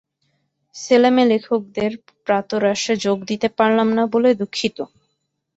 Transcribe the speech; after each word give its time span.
সেলেমে 0.75 1.23
লেখকদের 1.31 1.91
প্রাতরাশে 2.25 2.93
যোগ 3.05 3.17
দিতে 3.29 3.47
পারলাম 3.57 3.87
না 3.97 4.03
বলে 4.13 4.29
দুঃখিত। 4.41 4.77